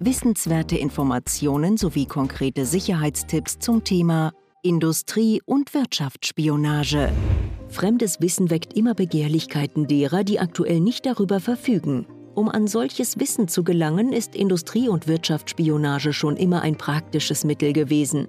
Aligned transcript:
Wissenswerte 0.00 0.76
Informationen 0.76 1.76
sowie 1.76 2.06
konkrete 2.06 2.66
Sicherheitstipps 2.66 3.60
zum 3.60 3.84
Thema 3.84 4.32
Industrie- 4.62 5.40
und 5.46 5.72
Wirtschaftsspionage. 5.72 7.12
Fremdes 7.68 8.20
Wissen 8.20 8.50
weckt 8.50 8.72
immer 8.76 8.94
Begehrlichkeiten 8.94 9.86
derer, 9.86 10.24
die 10.24 10.40
aktuell 10.40 10.80
nicht 10.80 11.06
darüber 11.06 11.38
verfügen. 11.38 12.06
Um 12.34 12.48
an 12.48 12.66
solches 12.66 13.20
Wissen 13.20 13.46
zu 13.46 13.62
gelangen, 13.62 14.12
ist 14.12 14.34
Industrie- 14.34 14.88
und 14.88 15.06
Wirtschaftsspionage 15.06 16.12
schon 16.12 16.36
immer 16.36 16.62
ein 16.62 16.76
praktisches 16.76 17.44
Mittel 17.44 17.72
gewesen. 17.72 18.26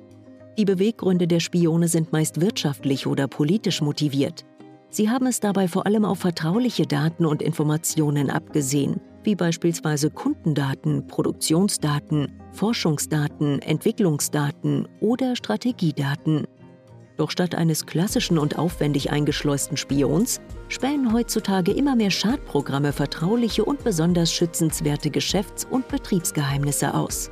Die 0.60 0.66
Beweggründe 0.66 1.28
der 1.28 1.40
Spione 1.40 1.88
sind 1.88 2.12
meist 2.12 2.42
wirtschaftlich 2.42 3.08
oder 3.08 3.28
politisch 3.28 3.82
motiviert. 3.82 4.46
Sie 4.92 5.10
haben 5.10 5.26
es 5.26 5.40
dabei 5.40 5.68
vor 5.68 5.88
allem 5.88 6.06
auf 6.06 6.20
vertrauliche 6.20 6.86
Daten 6.86 7.26
und 7.26 7.42
Informationen 7.42 8.30
abgesehen, 8.30 9.02
wie 9.26 9.36
beispielsweise 9.36 10.10
Kundendaten, 10.10 11.08
Produktionsdaten, 11.08 12.32
Forschungsdaten, 12.52 13.62
Entwicklungsdaten 13.62 14.88
oder 15.00 15.36
Strategiedaten. 15.36 16.48
Doch 17.18 17.32
statt 17.32 17.56
eines 17.56 17.86
klassischen 17.86 18.38
und 18.38 18.58
aufwendig 18.58 19.12
eingeschleusten 19.12 19.78
Spions 19.78 20.42
spähen 20.68 21.14
heutzutage 21.14 21.72
immer 21.72 21.96
mehr 21.96 22.12
Schadprogramme 22.12 22.92
vertrauliche 22.92 23.64
und 23.64 23.84
besonders 23.84 24.34
schützenswerte 24.34 25.10
Geschäfts- 25.10 25.66
und 25.70 25.88
Betriebsgeheimnisse 25.88 26.94
aus. 26.94 27.32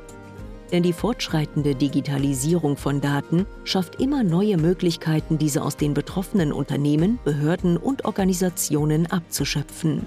Denn 0.72 0.82
die 0.82 0.94
fortschreitende 0.94 1.74
Digitalisierung 1.74 2.76
von 2.76 3.00
Daten 3.00 3.46
schafft 3.64 4.00
immer 4.00 4.24
neue 4.24 4.56
Möglichkeiten, 4.56 5.38
diese 5.38 5.62
aus 5.62 5.76
den 5.76 5.92
betroffenen 5.92 6.52
Unternehmen, 6.52 7.18
Behörden 7.22 7.76
und 7.76 8.06
Organisationen 8.06 9.06
abzuschöpfen. 9.06 10.04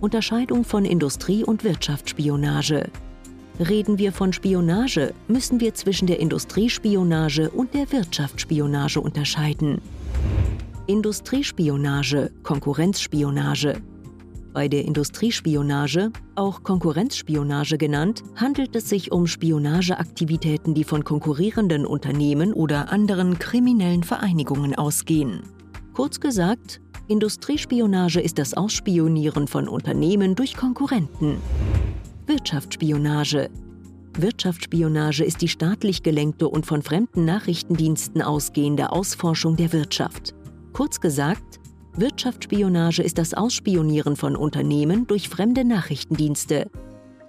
Unterscheidung 0.00 0.64
von 0.64 0.84
Industrie- 0.84 1.44
und 1.44 1.64
Wirtschaftsspionage. 1.64 2.90
Reden 3.58 3.98
wir 3.98 4.12
von 4.12 4.32
Spionage, 4.32 5.12
müssen 5.28 5.60
wir 5.60 5.74
zwischen 5.74 6.06
der 6.06 6.18
Industriespionage 6.18 7.50
und 7.50 7.74
der 7.74 7.92
Wirtschaftsspionage 7.92 9.00
unterscheiden. 9.00 9.82
Industriespionage, 10.86 12.30
Konkurrenzspionage. 12.42 13.82
Bei 14.52 14.66
der 14.66 14.84
Industriespionage, 14.84 16.10
auch 16.34 16.62
Konkurrenzspionage 16.64 17.78
genannt, 17.78 18.24
handelt 18.34 18.74
es 18.74 18.88
sich 18.88 19.12
um 19.12 19.26
Spionageaktivitäten, 19.26 20.74
die 20.74 20.82
von 20.82 21.04
konkurrierenden 21.04 21.86
Unternehmen 21.86 22.52
oder 22.52 22.90
anderen 22.90 23.38
kriminellen 23.38 24.02
Vereinigungen 24.02 24.74
ausgehen. 24.74 25.42
Kurz 25.92 26.18
gesagt, 26.18 26.80
Industriespionage 27.10 28.20
ist 28.20 28.38
das 28.38 28.54
Ausspionieren 28.54 29.48
von 29.48 29.66
Unternehmen 29.66 30.36
durch 30.36 30.56
Konkurrenten. 30.56 31.38
Wirtschaftsspionage. 32.28 33.50
Wirtschaftsspionage 34.16 35.24
ist 35.24 35.42
die 35.42 35.48
staatlich 35.48 36.04
gelenkte 36.04 36.46
und 36.46 36.66
von 36.66 36.82
fremden 36.82 37.24
Nachrichtendiensten 37.24 38.22
ausgehende 38.22 38.92
Ausforschung 38.92 39.56
der 39.56 39.72
Wirtschaft. 39.72 40.36
Kurz 40.72 41.00
gesagt, 41.00 41.58
Wirtschaftsspionage 41.96 43.02
ist 43.02 43.18
das 43.18 43.34
Ausspionieren 43.34 44.14
von 44.14 44.36
Unternehmen 44.36 45.08
durch 45.08 45.28
fremde 45.28 45.64
Nachrichtendienste. 45.64 46.70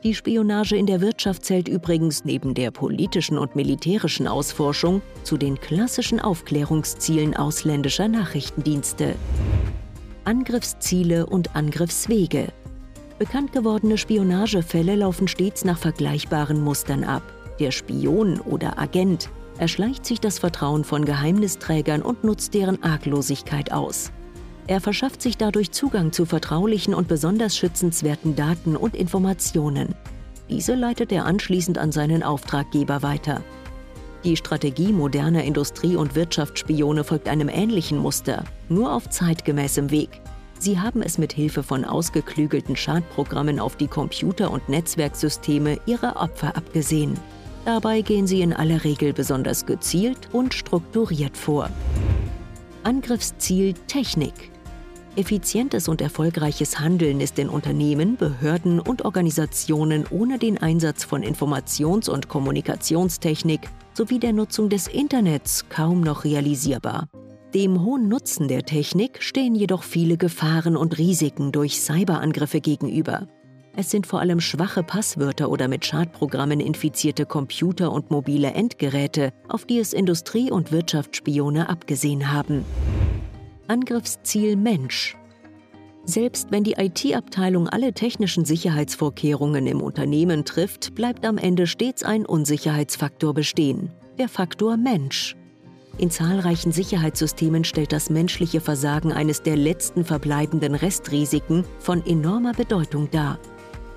Die 0.03 0.13
Spionage 0.13 0.75
in 0.75 0.85
der 0.85 1.01
Wirtschaft 1.01 1.43
zählt 1.43 1.67
übrigens 1.67 2.23
neben 2.23 2.53
der 2.53 2.69
politischen 2.69 3.39
und 3.39 3.55
militärischen 3.55 4.27
Ausforschung 4.27 5.01
zu 5.23 5.37
den 5.37 5.59
klassischen 5.59 6.19
Aufklärungszielen 6.19 7.35
ausländischer 7.35 8.07
Nachrichtendienste. 8.07 9.15
Angriffsziele 10.25 11.25
und 11.25 11.55
Angriffswege. 11.55 12.49
Bekannt 13.17 13.53
gewordene 13.53 13.97
Spionagefälle 13.97 14.95
laufen 14.95 15.27
stets 15.27 15.65
nach 15.65 15.77
vergleichbaren 15.77 16.61
Mustern 16.61 17.03
ab. 17.03 17.23
Der 17.59 17.71
Spion 17.71 18.39
oder 18.39 18.79
Agent 18.79 19.29
erschleicht 19.57 20.05
sich 20.05 20.19
das 20.19 20.39
Vertrauen 20.39 20.83
von 20.83 21.05
Geheimnisträgern 21.05 22.01
und 22.01 22.23
nutzt 22.23 22.53
deren 22.53 22.81
Arglosigkeit 22.83 23.71
aus. 23.71 24.11
Er 24.67 24.79
verschafft 24.79 25.21
sich 25.21 25.37
dadurch 25.37 25.71
Zugang 25.71 26.11
zu 26.11 26.25
vertraulichen 26.25 26.93
und 26.93 27.07
besonders 27.07 27.57
schützenswerten 27.57 28.35
Daten 28.35 28.75
und 28.75 28.95
Informationen. 28.95 29.95
Diese 30.49 30.75
leitet 30.75 31.11
er 31.11 31.25
anschließend 31.25 31.77
an 31.77 31.91
seinen 31.91 32.23
Auftraggeber 32.23 33.03
weiter. 33.03 33.41
Die 34.23 34.37
Strategie 34.37 34.93
moderner 34.93 35.43
Industrie- 35.43 35.95
und 35.95 36.13
Wirtschaftsspione 36.13 37.03
folgt 37.03 37.27
einem 37.27 37.49
ähnlichen 37.49 37.97
Muster, 37.97 38.43
nur 38.69 38.93
auf 38.93 39.09
zeitgemäßem 39.09 39.89
Weg. 39.89 40.21
Sie 40.59 40.79
haben 40.79 41.01
es 41.01 41.17
mit 41.17 41.33
Hilfe 41.33 41.63
von 41.63 41.83
ausgeklügelten 41.83 42.75
Schadprogrammen 42.75 43.59
auf 43.59 43.77
die 43.77 43.87
Computer- 43.87 44.51
und 44.51 44.69
Netzwerksysteme 44.69 45.79
ihrer 45.87 46.21
Opfer 46.21 46.55
abgesehen. 46.55 47.19
Dabei 47.65 48.01
gehen 48.01 48.27
sie 48.27 48.41
in 48.41 48.53
aller 48.53 48.83
Regel 48.83 49.11
besonders 49.11 49.65
gezielt 49.65 50.29
und 50.31 50.53
strukturiert 50.53 51.35
vor. 51.35 51.71
Angriffsziel 52.83 53.73
Technik. 53.87 54.51
Effizientes 55.15 55.87
und 55.87 55.99
erfolgreiches 55.99 56.79
Handeln 56.79 57.21
ist 57.21 57.39
in 57.39 57.49
Unternehmen, 57.49 58.17
Behörden 58.17 58.79
und 58.79 59.03
Organisationen 59.03 60.05
ohne 60.11 60.37
den 60.37 60.59
Einsatz 60.59 61.03
von 61.03 61.23
Informations- 61.23 62.07
und 62.07 62.29
Kommunikationstechnik 62.29 63.67
sowie 63.93 64.19
der 64.19 64.33
Nutzung 64.33 64.69
des 64.69 64.87
Internets 64.87 65.67
kaum 65.69 66.01
noch 66.01 66.23
realisierbar. 66.23 67.07
Dem 67.53 67.83
hohen 67.83 68.07
Nutzen 68.07 68.47
der 68.47 68.63
Technik 68.63 69.21
stehen 69.21 69.55
jedoch 69.55 69.83
viele 69.83 70.17
Gefahren 70.17 70.77
und 70.77 70.97
Risiken 70.97 71.51
durch 71.51 71.81
Cyberangriffe 71.81 72.61
gegenüber. 72.61 73.27
Es 73.75 73.89
sind 73.89 74.05
vor 74.07 74.19
allem 74.19 74.39
schwache 74.39 74.83
Passwörter 74.83 75.49
oder 75.49 75.67
mit 75.67 75.85
Schadprogrammen 75.85 76.59
infizierte 76.59 77.25
Computer 77.25 77.91
und 77.91 78.11
mobile 78.11 78.51
Endgeräte, 78.51 79.31
auf 79.47 79.65
die 79.65 79.79
es 79.79 79.93
Industrie- 79.93 80.51
und 80.51 80.71
Wirtschaftsspione 80.71 81.69
abgesehen 81.69 82.31
haben. 82.31 82.65
Angriffsziel 83.67 84.57
Mensch. 84.57 85.15
Selbst 86.05 86.47
wenn 86.51 86.63
die 86.63 86.73
IT-Abteilung 86.73 87.69
alle 87.69 87.93
technischen 87.93 88.43
Sicherheitsvorkehrungen 88.43 89.67
im 89.67 89.81
Unternehmen 89.81 90.45
trifft, 90.45 90.95
bleibt 90.95 91.25
am 91.25 91.37
Ende 91.37 91.67
stets 91.67 92.03
ein 92.03 92.25
Unsicherheitsfaktor 92.25 93.33
bestehen, 93.33 93.91
der 94.17 94.27
Faktor 94.27 94.77
Mensch. 94.77 95.35
In 95.97 96.09
zahlreichen 96.09 96.71
Sicherheitssystemen 96.71 97.63
stellt 97.63 97.91
das 97.91 98.09
menschliche 98.09 98.61
Versagen 98.61 99.13
eines 99.13 99.43
der 99.43 99.55
letzten 99.55 100.03
verbleibenden 100.03 100.73
Restrisiken 100.73 101.65
von 101.79 102.03
enormer 102.05 102.53
Bedeutung 102.53 103.09
dar. 103.11 103.37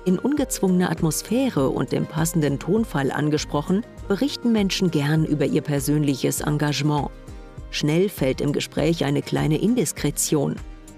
In 0.05 0.19
ungezwungener 0.19 0.91
Atmosphäre 0.91 1.69
und 1.69 1.91
im 1.91 2.05
passenden 2.05 2.59
Tonfall 2.59 3.11
angesprochen, 3.11 3.83
berichten 4.07 4.51
Menschen 4.51 4.91
gern 4.91 5.25
über 5.25 5.45
ihr 5.45 5.61
persönliches 5.61 6.41
Engagement. 6.41 7.09
Schnell 7.71 8.09
fällt 8.09 8.39
im 8.39 8.53
Gespräch 8.53 9.03
eine 9.03 9.23
kleine 9.23 9.57
Indiskretion. 9.57 10.57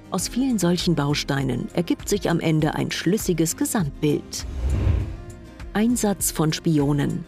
Aus 0.10 0.30
vielen 0.30 0.58
solchen 0.58 0.96
Bausteinen 0.96 1.68
ergibt 1.74 2.08
sich 2.08 2.30
am 2.30 2.40
Ende 2.40 2.76
ein 2.76 2.92
schlüssiges 2.92 3.58
Gesamtbild. 3.58 4.46
Einsatz 5.74 6.32
von 6.32 6.54
Spionen. 6.54 7.26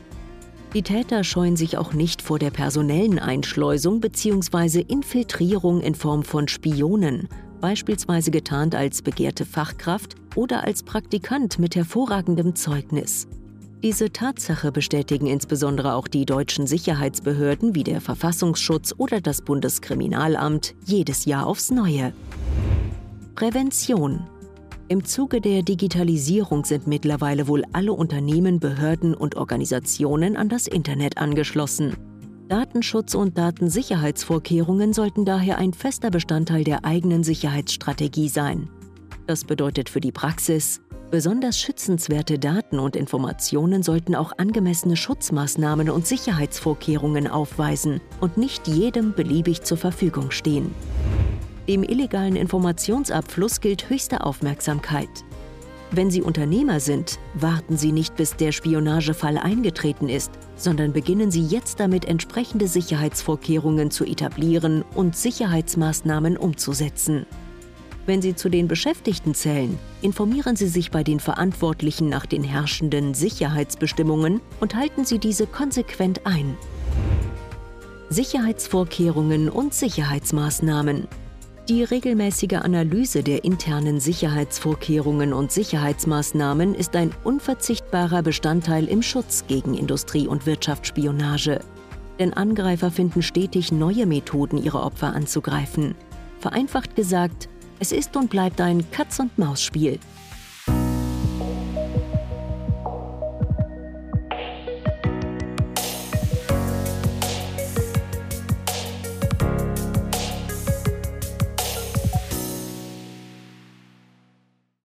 Die 0.74 0.82
Täter 0.82 1.24
scheuen 1.24 1.58
sich 1.58 1.78
auch 1.78 1.94
nicht 1.94 2.22
vor 2.22 2.40
der 2.40 2.52
personellen 2.52 3.20
Einschleusung 3.20 4.00
bzw. 4.00 4.82
Infiltrierung 4.88 5.82
in 5.82 5.94
Form 5.94 6.24
von 6.24 6.48
Spionen, 6.48 7.28
beispielsweise 7.60 8.32
getarnt 8.32 8.76
als 8.76 9.02
begehrte 9.02 9.46
Fachkraft 9.46 10.16
oder 10.36 10.64
als 10.64 10.84
Praktikant 10.84 11.60
mit 11.60 11.76
hervorragendem 11.76 12.56
Zeugnis. 12.56 13.28
Diese 13.84 14.12
Tatsache 14.12 14.72
bestätigen 14.72 15.28
insbesondere 15.28 15.96
auch 15.96 16.08
die 16.08 16.26
deutschen 16.26 16.68
Sicherheitsbehörden 16.68 17.76
wie 17.76 17.84
der 17.84 18.00
Verfassungsschutz 18.00 18.94
oder 18.98 19.22
das 19.22 19.42
Bundeskriminalamt 19.42 20.76
jedes 20.86 21.26
Jahr 21.26 21.48
aufs 21.48 21.72
Neue. 21.72 22.14
Prävention. 23.40 24.28
Im 24.90 25.06
Zuge 25.06 25.40
der 25.40 25.64
Digitalisierung 25.64 26.66
sind 26.66 26.88
mittlerweile 26.88 27.48
wohl 27.48 27.64
alle 27.72 27.94
Unternehmen, 27.94 28.60
Behörden 28.60 29.14
und 29.14 29.38
Organisationen 29.38 30.36
an 30.36 30.50
das 30.50 30.68
Internet 30.68 31.18
angeschlossen. 31.18 31.96
Datenschutz 32.50 33.16
und 33.16 33.38
Datensicherheitsvorkehrungen 33.38 34.92
sollten 34.92 35.24
daher 35.24 35.58
ein 35.58 35.72
fester 35.72 36.12
Bestandteil 36.12 36.66
der 36.66 36.84
eigenen 36.84 37.24
Sicherheitsstrategie 37.24 38.28
sein. 38.28 38.70
Das 39.26 39.46
bedeutet 39.46 39.88
für 39.88 40.02
die 40.02 40.12
Praxis 40.12 40.82
Besonders 41.10 41.58
schützenswerte 41.58 42.40
Daten 42.40 42.78
und 42.78 42.98
Informationen 42.98 43.84
sollten 43.84 44.16
auch 44.16 44.34
angemessene 44.38 44.98
Schutzmaßnahmen 44.98 45.90
und 45.90 46.06
Sicherheitsvorkehrungen 46.06 47.28
aufweisen 47.28 48.02
und 48.20 48.36
nicht 48.36 48.68
jedem 48.68 49.14
beliebig 49.14 49.62
zur 49.62 49.78
Verfügung 49.78 50.30
stehen. 50.30 50.76
Dem 51.70 51.84
illegalen 51.84 52.36
Informationsabfluss 52.36 53.62
gilt 53.62 53.92
höchste 53.92 54.26
Aufmerksamkeit. 54.26 55.08
Wenn 55.92 56.10
Sie 56.10 56.24
Unternehmer 56.24 56.80
sind, 56.80 57.20
warten 57.36 57.78
Sie 57.78 57.92
nicht, 57.92 58.16
bis 58.16 58.36
der 58.36 58.52
Spionagefall 58.52 59.38
eingetreten 59.38 60.10
ist, 60.10 60.32
sondern 60.56 60.94
beginnen 60.94 61.30
Sie 61.30 61.46
jetzt 61.46 61.80
damit, 61.80 62.06
entsprechende 62.06 62.68
Sicherheitsvorkehrungen 62.68 63.92
zu 63.92 64.04
etablieren 64.04 64.84
und 64.96 65.16
Sicherheitsmaßnahmen 65.16 66.38
umzusetzen. 66.38 67.28
Wenn 68.08 68.24
Sie 68.24 68.34
zu 68.34 68.50
den 68.50 68.68
Beschäftigten 68.68 69.36
zählen, 69.36 69.78
informieren 70.02 70.56
Sie 70.56 70.70
sich 70.70 70.90
bei 70.90 71.04
den 71.04 71.20
Verantwortlichen 71.20 72.10
nach 72.10 72.26
den 72.26 72.44
herrschenden 72.44 73.14
Sicherheitsbestimmungen 73.14 74.42
und 74.60 74.74
halten 74.74 75.06
Sie 75.06 75.20
diese 75.20 75.46
konsequent 75.46 76.26
ein. 76.26 76.58
Sicherheitsvorkehrungen 78.10 79.50
und 79.50 79.76
Sicherheitsmaßnahmen. 79.76 81.08
Die 81.70 81.84
regelmäßige 81.84 82.54
Analyse 82.64 83.22
der 83.22 83.44
internen 83.44 84.00
Sicherheitsvorkehrungen 84.00 85.34
und 85.34 85.52
Sicherheitsmaßnahmen 85.52 86.74
ist 86.74 86.96
ein 86.96 87.12
unverzichtbarer 87.24 88.24
Bestandteil 88.24 88.88
im 88.88 89.04
Schutz 89.04 89.46
gegen 89.48 89.76
Industrie- 89.76 90.26
und 90.26 90.48
Wirtschaftsspionage. 90.48 91.60
Denn 92.18 92.34
Angreifer 92.34 92.90
finden 92.90 93.22
stetig 93.22 93.72
neue 93.72 94.08
Methoden, 94.08 94.58
ihre 94.58 94.82
Opfer 94.82 95.14
anzugreifen. 95.14 95.94
Vereinfacht 96.40 96.96
gesagt, 96.96 97.50
es 97.78 97.92
ist 97.92 98.18
und 98.18 98.32
bleibt 98.32 98.60
ein 98.62 98.90
Katz-und-Maus-Spiel. 98.90 100.00